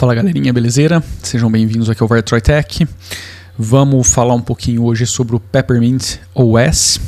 [0.00, 1.04] Fala galerinha, belezeira?
[1.22, 2.88] Sejam bem-vindos aqui ao Vartroy Tech.
[3.58, 6.98] Vamos falar um pouquinho hoje sobre o Peppermint OS,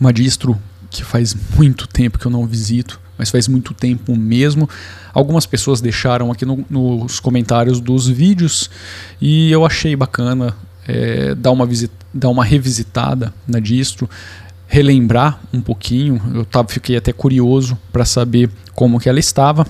[0.00, 0.60] uma distro
[0.90, 4.68] que faz muito tempo que eu não visito, mas faz muito tempo mesmo.
[5.14, 8.68] Algumas pessoas deixaram aqui no, nos comentários dos vídeos
[9.20, 10.56] e eu achei bacana
[10.88, 14.10] é, dar, uma visita, dar uma revisitada na distro,
[14.66, 16.20] relembrar um pouquinho.
[16.34, 19.64] Eu tava, fiquei até curioso para saber como que ela estava.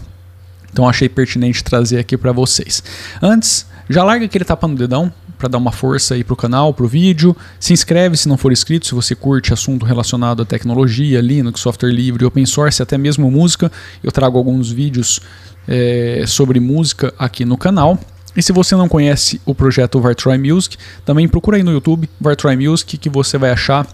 [0.72, 2.82] Então achei pertinente trazer aqui para vocês.
[3.20, 6.86] Antes, já larga aquele tapa no dedão para dar uma força aí pro canal, pro
[6.86, 7.34] vídeo.
[7.58, 11.90] Se inscreve se não for inscrito, se você curte assunto relacionado à tecnologia, Linux, software
[11.90, 13.72] livre, open source, até mesmo música.
[14.04, 15.20] Eu trago alguns vídeos
[15.66, 17.98] é, sobre música aqui no canal.
[18.36, 22.56] E se você não conhece o projeto Vartroy Music, também procura aí no YouTube Vartroy
[22.56, 23.86] Music que você vai achar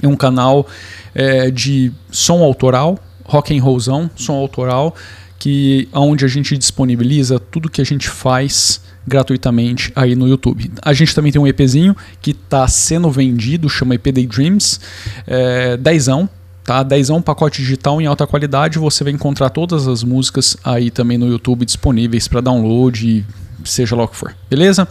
[0.00, 0.66] é um canal
[1.14, 4.94] é, de som autoral, rock and rollzão, som autoral
[5.42, 10.70] que onde a gente disponibiliza tudo que a gente faz gratuitamente aí no YouTube.
[10.80, 14.78] A gente também tem um EPzinho que está sendo vendido, chama EP Daydreams,
[15.26, 16.30] é, dezão,
[16.62, 16.84] tá?
[16.84, 21.26] Dezão pacote digital em alta qualidade, você vai encontrar todas as músicas aí também no
[21.26, 23.26] YouTube disponíveis para download,
[23.64, 24.86] seja lá o que for, beleza?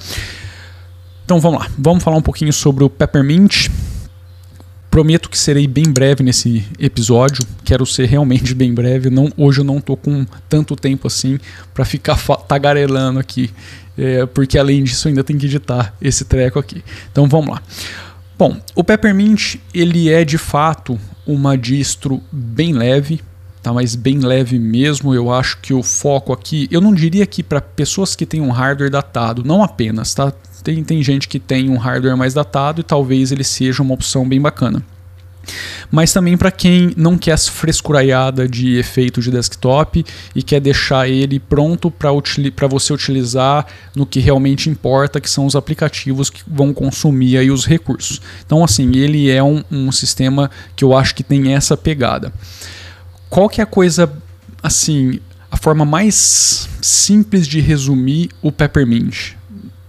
[1.24, 3.70] Então vamos lá, vamos falar um pouquinho sobre o Peppermint,
[4.92, 7.48] Prometo que serei bem breve nesse episódio.
[7.64, 9.10] Quero ser realmente bem breve.
[9.10, 11.40] Não, hoje eu não estou com tanto tempo assim
[11.74, 13.50] para ficar tagarelando aqui,
[13.98, 16.84] é, porque além disso ainda tenho que editar esse treco aqui.
[17.10, 17.64] Então vamos lá.
[18.38, 23.22] Bom, o Peppermint ele é de fato uma distro bem leve,
[23.62, 23.74] tá?
[23.74, 25.14] Mas bem leve mesmo.
[25.14, 28.52] Eu acho que o foco aqui, eu não diria que para pessoas que têm um
[28.52, 30.32] hardware datado, não apenas, tá?
[30.64, 34.28] Tem, tem gente que tem um hardware mais datado e talvez ele seja uma opção
[34.28, 34.84] bem bacana.
[35.90, 41.10] Mas também para quem não quer essa frescuraiada de efeito de desktop e quer deixar
[41.10, 43.66] ele pronto para você utilizar
[43.96, 48.22] no que realmente importa, que são os aplicativos que vão consumir aí os recursos.
[48.46, 52.32] Então, assim, ele é um, um sistema que eu acho que tem essa pegada.
[53.32, 54.14] Qual que é a coisa,
[54.62, 55.20] assim,
[55.50, 59.42] a forma mais simples de resumir o Peppermint?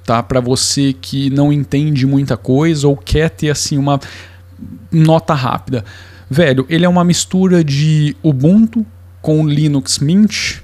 [0.04, 0.22] tá?
[0.22, 3.98] Para você que não entende muita coisa ou quer ter assim uma
[4.90, 5.84] nota rápida.
[6.30, 8.84] Velho, ele é uma mistura de Ubuntu
[9.20, 10.58] com Linux Mint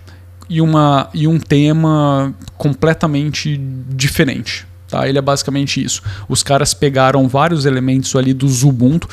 [0.48, 3.56] e, uma, e um tema completamente
[3.88, 4.67] diferente.
[4.88, 5.06] Tá?
[5.06, 6.02] Ele é basicamente isso.
[6.28, 9.08] Os caras pegaram vários elementos ali do Ubuntu.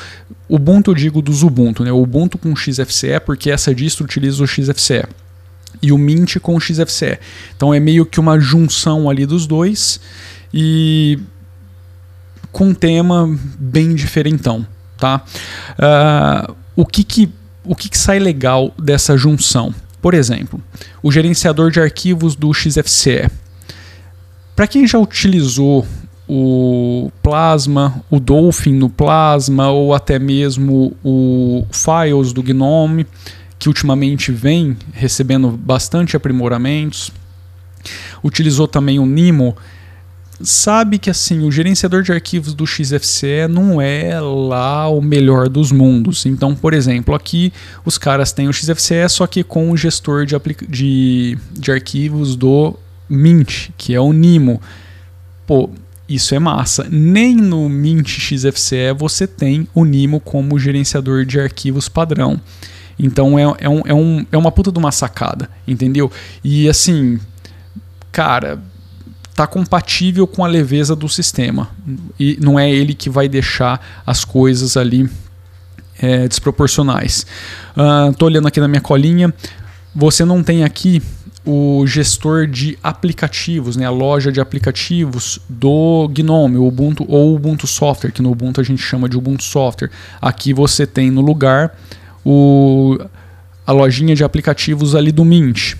[0.48, 1.92] Ubuntu eu digo do Ubuntu, né?
[1.92, 5.04] Ubuntu com XFCE, porque essa distro utiliza o XFCE
[5.82, 7.18] e o Mint com o XFCE.
[7.56, 10.00] Então é meio que uma junção ali dos dois
[10.52, 11.18] e
[12.50, 14.66] com um tema bem diferentão,
[14.96, 15.22] tá?
[15.78, 17.30] Uh, o que que,
[17.64, 19.74] o que que sai legal dessa junção?
[20.00, 20.62] Por exemplo,
[21.02, 23.28] o gerenciador de arquivos do XFCE.
[24.56, 25.86] Para quem já utilizou
[26.26, 33.06] o Plasma, o Dolphin no Plasma ou até mesmo o Files do Gnome,
[33.58, 37.12] que ultimamente vem recebendo bastante aprimoramentos.
[38.24, 39.54] Utilizou também o Nimo.
[40.40, 45.70] Sabe que assim, o gerenciador de arquivos do XFCE não é lá o melhor dos
[45.70, 46.24] mundos.
[46.24, 47.52] Então, por exemplo, aqui
[47.84, 50.34] os caras têm o XFCE, só que com o gestor de,
[50.66, 52.74] de, de arquivos do
[53.08, 54.60] Mint, que é o Nimo.
[55.46, 55.70] Pô,
[56.08, 56.86] isso é massa.
[56.90, 62.40] Nem no Mint XFCE você tem o Nimo como gerenciador de arquivos padrão.
[62.98, 66.10] Então é, é, um, é, um, é uma puta de uma sacada, entendeu?
[66.42, 67.18] E assim,
[68.10, 68.58] cara,
[69.34, 71.68] tá compatível com a leveza do sistema.
[72.18, 75.08] E não é ele que vai deixar as coisas ali
[75.98, 77.26] é, desproporcionais.
[77.76, 79.32] Uh, tô olhando aqui na minha colinha.
[79.94, 81.02] Você não tem aqui
[81.46, 87.68] o gestor de aplicativos, né, a loja de aplicativos do Gnome, o Ubuntu ou Ubuntu
[87.68, 89.90] Software, que no Ubuntu a gente chama de Ubuntu Software.
[90.20, 91.78] Aqui você tem no lugar
[92.24, 92.98] o,
[93.64, 95.74] a lojinha de aplicativos ali do Mint.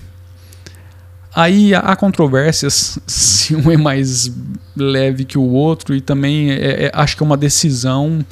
[1.35, 4.31] Aí há controvérsias se um é mais
[4.73, 8.25] leve que o outro e também é, é, acho que é uma decisão,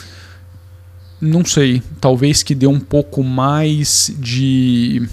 [1.20, 5.06] não sei, talvez que dê um pouco mais de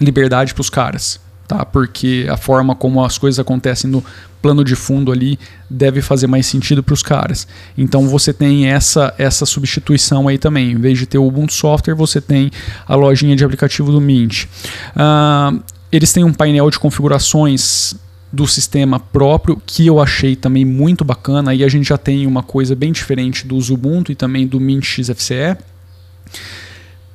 [0.00, 1.64] liberdade para os caras tá?
[1.64, 4.04] Porque a forma como as coisas acontecem no
[4.40, 5.38] plano de fundo ali
[5.70, 7.48] deve fazer mais sentido para os caras.
[7.78, 10.72] Então você tem essa essa substituição aí também.
[10.72, 12.50] Em vez de ter o Ubuntu Software, você tem
[12.86, 14.44] a lojinha de aplicativo do Mint.
[14.44, 17.94] Uh, eles têm um painel de configurações
[18.30, 21.52] do sistema próprio que eu achei também muito bacana.
[21.52, 24.84] Aí a gente já tem uma coisa bem diferente do Ubuntu e também do Mint
[24.84, 25.56] XFCE.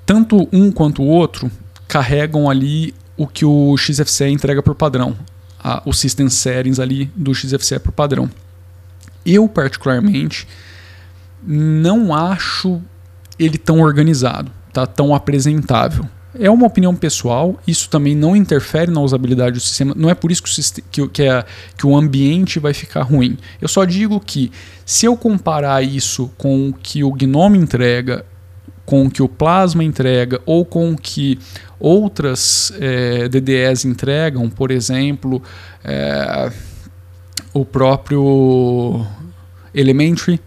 [0.06, 1.52] Tanto um quanto o outro
[1.88, 5.14] carregam ali o que o XFCE entrega por padrão.
[5.62, 8.32] a, o system settings ali do XFCE para o padrão.
[9.26, 10.48] Eu, particularmente,
[11.44, 12.82] não acho
[13.38, 14.88] ele tão organizado, tá?
[14.88, 16.06] tão apresentável.
[16.34, 20.32] É uma opinião pessoal, isso também não interfere na usabilidade do sistema, não é por
[20.32, 21.44] isso que o, que, que, é,
[21.78, 23.38] que o ambiente vai ficar ruim.
[23.60, 24.50] Eu só digo que
[24.86, 28.24] se eu comparar isso com o que o Gnome entrega,
[28.90, 31.38] com o que o Plasma entrega ou com o que
[31.80, 35.44] outras é, DDEs entregam, por exemplo,
[35.84, 36.52] é,
[37.54, 39.06] o próprio
[39.76, 40.42] Elementary,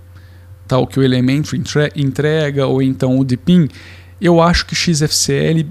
[0.67, 1.63] tal que o Elementary
[1.95, 3.69] entrega, ou então o Deepin,
[4.21, 5.65] eu acho que XFCL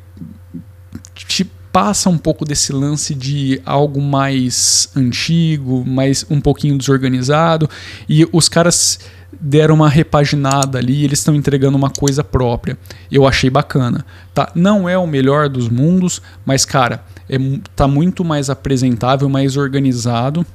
[1.14, 1.44] te
[1.74, 7.70] passa um pouco desse lance de algo mais antigo, mais um pouquinho desorganizado,
[8.08, 8.98] e os caras
[9.40, 12.78] deram uma repaginada ali, eles estão entregando uma coisa própria.
[13.12, 14.06] Eu achei bacana.
[14.34, 14.52] Tá?
[14.54, 17.38] Não é o melhor dos mundos, mas cara, é,
[17.76, 20.46] tá muito mais apresentável, mais organizado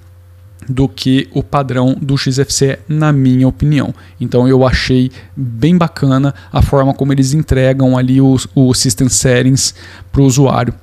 [0.68, 3.94] do que o padrão do XFCE, na minha opinião.
[4.20, 9.74] Então eu achei bem bacana a forma como eles entregam ali o, o System Settings
[10.10, 10.74] para o usuário.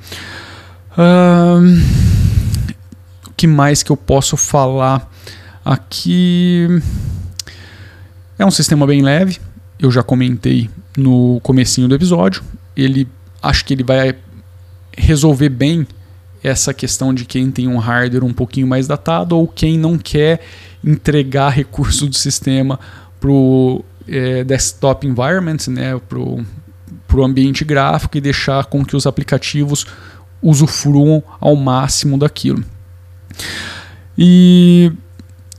[3.27, 5.11] o que mais que eu posso falar
[5.65, 6.67] aqui?
[8.37, 9.39] É um sistema bem leve,
[9.79, 12.43] eu já comentei no comecinho do episódio.
[12.75, 13.07] Ele
[13.41, 14.15] acho que ele vai
[14.97, 15.85] resolver bem
[16.43, 20.41] essa questão de quem tem um hardware um pouquinho mais datado ou quem não quer
[20.83, 22.79] entregar recurso do sistema
[23.19, 29.07] para o é, desktop environment, né, para o ambiente gráfico e deixar com que os
[29.07, 29.85] aplicativos
[30.41, 32.63] usufruam ao máximo daquilo.
[34.17, 34.91] E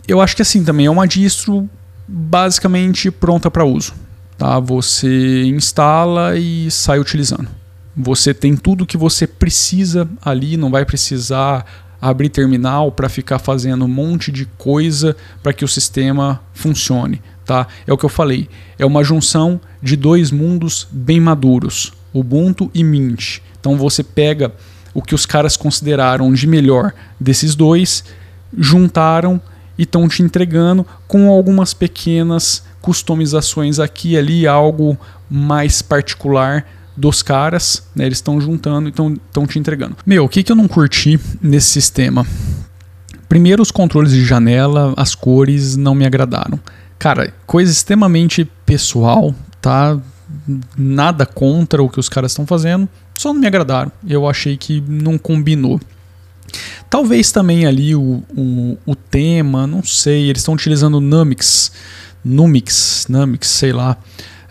[0.06, 1.68] eu acho que assim também é uma distro
[2.06, 3.94] basicamente pronta para uso.
[4.36, 4.58] Tá?
[4.58, 7.48] Você instala e sai utilizando.
[7.96, 11.64] Você tem tudo que você precisa ali, não vai precisar
[12.00, 17.22] abrir terminal para ficar fazendo um monte de coisa para que o sistema funcione.
[17.46, 17.66] Tá?
[17.86, 18.48] É o que eu falei.
[18.78, 23.38] É uma junção de dois mundos bem maduros, Ubuntu e Mint.
[23.58, 24.52] Então você pega
[24.92, 28.04] o que os caras consideraram de melhor desses dois,
[28.56, 29.40] juntaram
[29.78, 34.98] e estão te entregando com algumas pequenas customizações aqui e ali, algo
[35.30, 36.66] mais particular
[36.96, 38.06] dos caras, né?
[38.06, 39.96] Eles estão juntando e estão te entregando.
[40.06, 42.26] Meu, o que, que eu não curti nesse sistema?
[43.28, 46.58] Primeiro, os controles de janela, as cores não me agradaram.
[46.98, 49.98] Cara, coisa extremamente pessoal, tá?
[50.76, 53.90] Nada contra o que os caras estão fazendo, só não me agradaram.
[54.06, 55.80] Eu achei que não combinou.
[56.88, 61.72] Talvez também ali o, o, o tema, não sei, eles estão utilizando Numix,
[62.24, 63.98] Numix, Numix, sei lá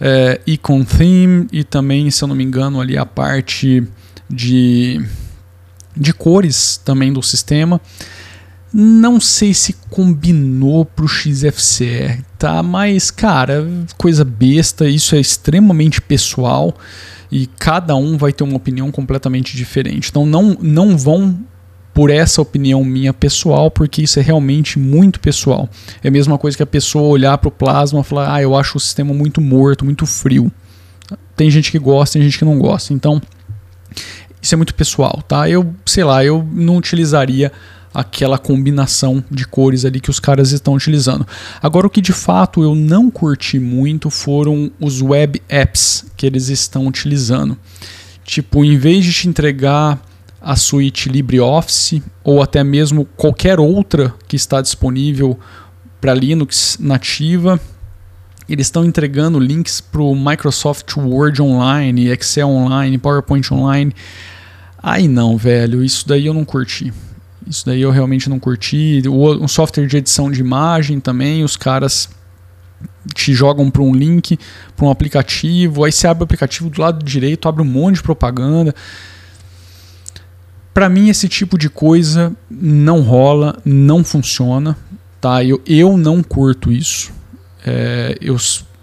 [0.05, 3.87] é, Icon Theme e também, se eu não me engano, ali a parte
[4.29, 5.01] de,
[5.95, 7.79] de cores também do sistema.
[8.73, 12.61] Não sei se combinou para o XFCE, tá?
[12.61, 13.65] Mas, cara,
[13.97, 16.75] coisa besta, isso é extremamente pessoal
[17.31, 20.09] e cada um vai ter uma opinião completamente diferente.
[20.09, 21.39] Então não, não vão
[21.93, 25.69] por essa opinião minha pessoal, porque isso é realmente muito pessoal.
[26.03, 28.55] É a mesma coisa que a pessoa olhar para o plasma e falar: ah, eu
[28.55, 30.51] acho o sistema muito morto, muito frio.
[31.35, 32.93] Tem gente que gosta, tem gente que não gosta.
[32.93, 33.21] Então,
[34.41, 35.49] isso é muito pessoal, tá?
[35.49, 37.51] Eu, sei lá, eu não utilizaria
[37.93, 41.27] aquela combinação de cores ali que os caras estão utilizando.
[41.61, 46.49] Agora, o que de fato eu não curti muito foram os web apps que eles
[46.49, 47.55] estão utilizando.
[48.25, 50.01] Tipo, em vez de te entregar
[50.43, 55.39] a suíte LibreOffice ou até mesmo qualquer outra que está disponível
[56.01, 57.57] para Linux nativa.
[58.49, 63.93] Eles estão entregando links para o Microsoft Word Online, Excel Online, PowerPoint Online.
[64.77, 66.93] Aí não, velho, isso daí eu não curti.
[67.47, 69.01] Isso daí eu realmente não curti.
[69.07, 72.09] O, um software de edição de imagem também, os caras
[73.15, 74.37] te jogam para um link,
[74.75, 78.03] para um aplicativo, aí você abre o aplicativo do lado direito, abre um monte de
[78.03, 78.75] propaganda.
[80.73, 84.75] Para mim, esse tipo de coisa não rola, não funciona.
[85.21, 85.43] Tá?
[85.43, 87.11] Eu, eu não curto isso.
[87.65, 88.37] É, eu,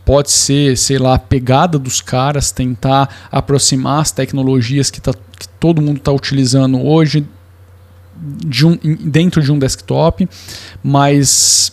[0.04, 5.48] pode ser, sei lá, a pegada dos caras, tentar aproximar as tecnologias que, tá, que
[5.48, 7.26] todo mundo está utilizando hoje
[8.20, 10.28] de um, dentro de um desktop,
[10.82, 11.72] mas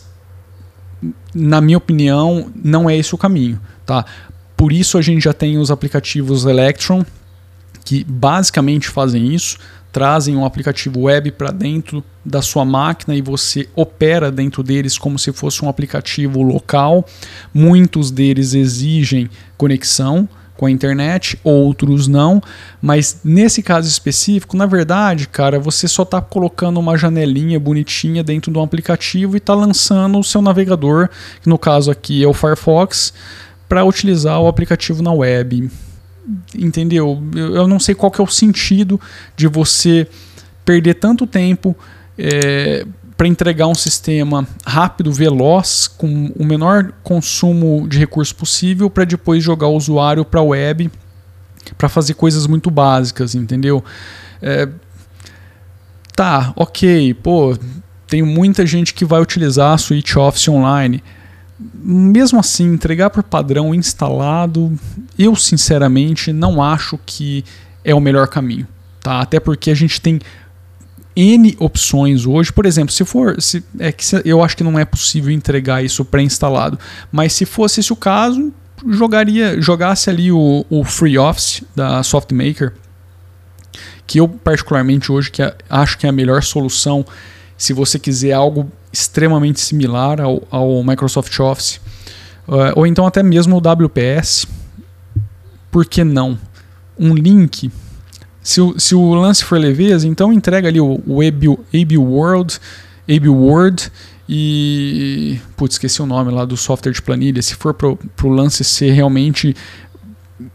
[1.34, 4.06] na minha opinião não é esse o caminho, tá?
[4.56, 7.06] Por isso a gente já tem os aplicativos Electron
[7.88, 9.58] que basicamente fazem isso
[9.94, 15.18] trazem um aplicativo web para dentro da sua máquina e você opera dentro deles como
[15.18, 17.06] se fosse um aplicativo local.
[17.54, 22.42] Muitos deles exigem conexão, com a internet, outros não,
[22.82, 28.52] mas nesse caso específico, na verdade, cara, você só está colocando uma janelinha bonitinha dentro
[28.52, 31.10] de um aplicativo e está lançando o seu navegador,
[31.42, 33.14] que no caso aqui é o Firefox,
[33.70, 35.70] para utilizar o aplicativo na web.
[36.54, 37.22] Entendeu?
[37.34, 39.00] Eu não sei qual que é o sentido
[39.36, 40.08] de você
[40.66, 41.76] perder tanto tempo
[42.18, 49.06] é, para entregar um sistema rápido, veloz, com o menor consumo de recurso possível, para
[49.06, 50.92] depois jogar o usuário para a web
[51.78, 53.84] para fazer coisas muito básicas, entendeu?
[54.42, 54.68] É,
[56.16, 57.58] tá, ok, pô,
[58.08, 61.04] tem muita gente que vai utilizar a suite Office online.
[61.60, 64.78] Mesmo assim, entregar por padrão instalado,
[65.18, 67.44] eu sinceramente não acho que
[67.84, 68.68] é o melhor caminho,
[69.02, 69.22] tá?
[69.22, 70.20] Até porque a gente tem
[71.16, 72.54] N opções hoje.
[72.54, 73.42] Por exemplo, se for.
[73.42, 76.78] Se, é que eu acho que não é possível entregar isso pré-instalado.
[77.12, 78.54] Mas se fosse esse o caso,
[78.88, 82.74] jogaria, jogasse ali o, o Free Office da SoftMaker,
[84.06, 87.04] que eu particularmente hoje que acho que é a melhor solução
[87.58, 91.80] se você quiser algo extremamente similar ao, ao Microsoft Office,
[92.48, 94.48] uh, ou então até mesmo o WPS.
[95.72, 96.38] Por que não?
[96.98, 97.72] Um link
[98.48, 102.58] se o, se o lance for leveza, então entrega ali o, o AB, World,
[103.06, 103.92] AB Word
[104.28, 105.38] e.
[105.58, 107.42] Putz, esqueci o nome lá do software de planilha.
[107.42, 109.54] Se for para o lance ser realmente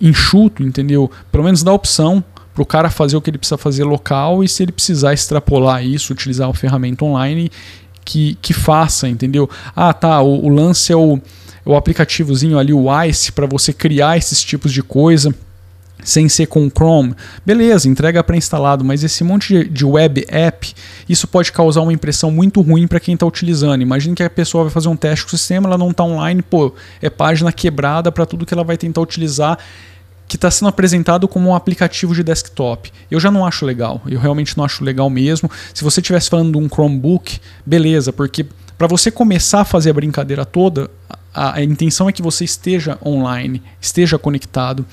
[0.00, 1.10] enxuto, entendeu?
[1.30, 2.24] Pelo menos dá opção
[2.54, 5.84] para o cara fazer o que ele precisa fazer local e se ele precisar extrapolar
[5.84, 7.52] isso, utilizar uma ferramenta online,
[8.04, 9.48] que, que faça, entendeu?
[9.74, 13.72] Ah, tá, o, o lance é o, é o aplicativozinho ali, o ICE, para você
[13.72, 15.34] criar esses tipos de coisa
[16.04, 20.74] sem ser com Chrome, beleza, entrega pré-instalado, mas esse monte de web app,
[21.08, 23.82] isso pode causar uma impressão muito ruim para quem está utilizando.
[23.82, 26.42] Imagine que a pessoa vai fazer um teste com o sistema, ela não está online,
[26.42, 29.58] pô, é página quebrada para tudo que ela vai tentar utilizar,
[30.32, 32.90] que está sendo apresentado como um aplicativo de desktop.
[33.10, 35.50] Eu já não acho legal, eu realmente não acho legal mesmo.
[35.74, 38.46] Se você estivesse falando de um Chromebook, beleza, porque
[38.78, 40.90] para você começar a fazer a brincadeira toda,
[41.34, 44.86] a, a intenção é que você esteja online, esteja conectado.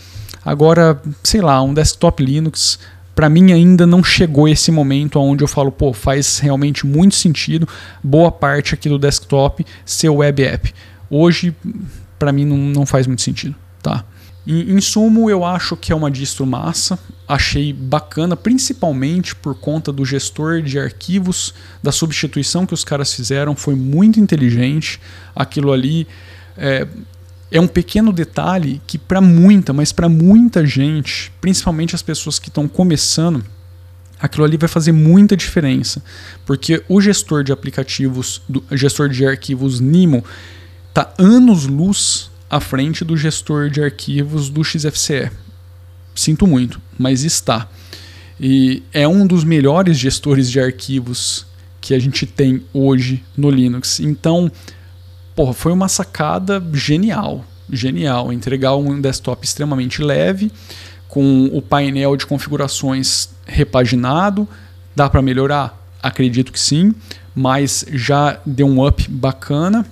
[0.43, 2.77] Agora, sei lá, um desktop Linux,
[3.15, 7.65] para mim ainda não chegou esse momento onde eu falo, pô, faz realmente muito sentido
[8.03, 10.73] boa parte aqui do desktop ser web app.
[11.09, 11.55] Hoje,
[12.19, 14.03] para mim, não, não faz muito sentido, tá?
[14.49, 19.93] Em, em sumo, eu acho que é uma distro massa, achei bacana, principalmente por conta
[19.93, 21.53] do gestor de arquivos,
[21.83, 24.99] da substituição que os caras fizeram, foi muito inteligente.
[25.35, 26.07] Aquilo ali
[26.57, 26.87] é,
[27.51, 32.49] é um pequeno detalhe que para muita, mas para muita gente, principalmente as pessoas que
[32.49, 33.45] estão começando,
[34.19, 36.03] aquilo ali vai fazer muita diferença,
[36.43, 40.25] porque o gestor de aplicativos, do gestor de arquivos Nimo,
[40.89, 45.31] está anos luz à frente do gestor de arquivos do XFCE.
[46.15, 47.69] Sinto muito, mas está.
[48.39, 51.45] E é um dos melhores gestores de arquivos
[51.81, 53.99] que a gente tem hoje no Linux.
[53.99, 54.51] Então,
[55.35, 57.45] porra, foi uma sacada genial.
[57.71, 58.33] Genial.
[58.33, 60.51] Entregar um desktop extremamente leve,
[61.07, 64.47] com o painel de configurações repaginado.
[64.95, 65.77] Dá para melhorar?
[66.01, 66.93] Acredito que sim,
[67.35, 69.85] mas já deu um up bacana.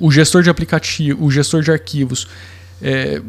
[0.00, 2.28] O gestor de aplicativo, o gestor de arquivos,
[2.80, 3.20] é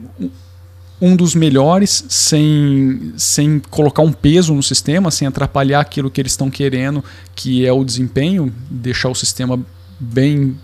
[1.01, 6.33] um dos melhores, sem, sem colocar um peso no sistema, sem atrapalhar aquilo que eles
[6.33, 7.03] estão querendo,
[7.35, 9.59] que é o desempenho, deixar o sistema
[9.99, 10.57] bem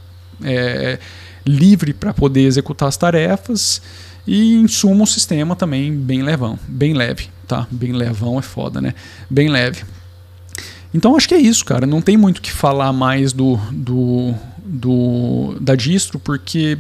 [0.44, 1.00] é,
[1.46, 3.82] livre para poder executar as tarefas
[4.28, 7.68] e em suma o sistema também bem levão, bem leve, tá?
[7.72, 8.94] Bem levão é foda, né?
[9.30, 9.84] Bem leve.
[10.94, 11.86] Então acho que é isso, cara.
[11.86, 14.34] Não tem muito o que falar mais do, do,
[14.66, 16.78] do da distro porque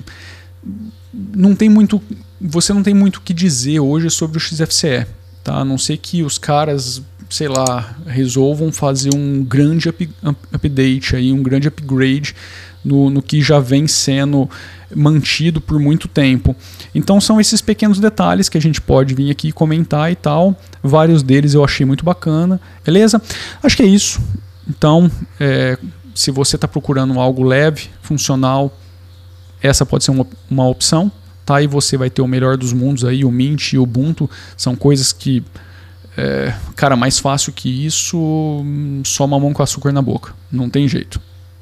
[1.13, 2.01] não tem muito,
[2.41, 5.05] você não tem muito o que dizer hoje sobre o XFCE,
[5.43, 5.57] tá?
[5.57, 11.15] A não ser que os caras sei lá, resolvam fazer um grande up, up, update
[11.15, 12.35] aí, um grande upgrade
[12.83, 14.49] no, no que já vem sendo
[14.95, 16.55] mantido por muito tempo.
[16.93, 20.55] Então são esses pequenos detalhes que a gente pode vir aqui comentar e tal.
[20.83, 23.21] Vários deles eu achei muito bacana, beleza?
[23.63, 24.21] Acho que é isso.
[24.67, 25.77] Então, é,
[26.15, 28.75] se você está procurando algo leve, funcional,
[29.61, 31.11] essa pode ser uma, uma opção.
[31.45, 31.61] Tá?
[31.61, 34.75] E você vai ter o melhor dos mundos aí, o Mint e o Ubuntu são
[34.75, 35.43] coisas que
[36.17, 38.63] é, cara, mais fácil que isso,
[39.03, 40.33] só mamão com açúcar na boca.
[40.51, 41.19] Não tem jeito.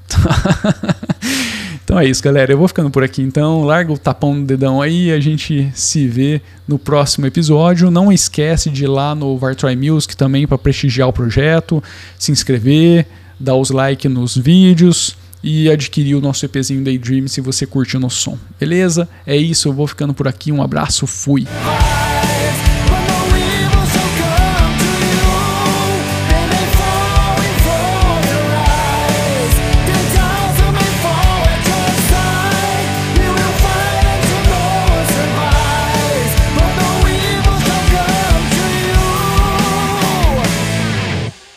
[1.84, 2.54] então é isso, galera.
[2.54, 3.64] Eu vou ficando por aqui então.
[3.64, 5.12] Larga o tapão no dedão aí.
[5.12, 7.90] A gente se vê no próximo episódio.
[7.90, 11.84] Não esquece de ir lá no Vartroy Music também para prestigiar o projeto,
[12.20, 13.08] se inscrever,
[13.40, 18.00] dar os likes nos vídeos e adquirir o nosso EPzinho Daydream se você curte o
[18.00, 18.38] nosso som.
[18.60, 19.10] Beleza?
[19.26, 20.52] É isso, eu vou ficando por aqui.
[20.52, 21.46] Um abraço, fui.